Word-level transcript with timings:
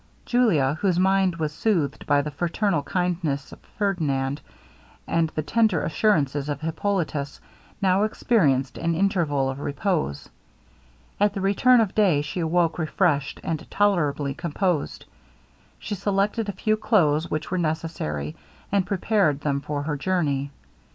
Julia, 0.25 0.79
whose 0.81 0.97
mind 0.97 1.35
was 1.35 1.53
soothed 1.53 2.07
by 2.07 2.23
the 2.23 2.31
fraternal 2.31 2.81
kindness 2.81 3.51
of 3.51 3.59
Ferdinand, 3.77 4.41
and 5.05 5.29
the 5.29 5.43
tender 5.43 5.83
assurances 5.83 6.49
of 6.49 6.59
Hippolitus, 6.61 7.39
now 7.83 8.01
experienced 8.03 8.79
an 8.79 8.95
interval 8.95 9.47
of 9.47 9.59
repose. 9.59 10.27
At 11.19 11.35
the 11.35 11.41
return 11.41 11.79
of 11.81 11.93
day 11.93 12.23
she 12.23 12.39
awoke 12.39 12.79
refreshed, 12.79 13.39
and 13.43 13.69
tolerably 13.69 14.33
composed. 14.33 15.05
She 15.77 15.93
selected 15.93 16.49
a 16.49 16.53
few 16.53 16.77
clothes 16.77 17.29
which 17.29 17.51
were 17.51 17.59
necessary, 17.59 18.35
and 18.71 18.87
prepared 18.87 19.41
them 19.41 19.61
for 19.61 19.83
her 19.83 19.97
journey. 19.97 20.49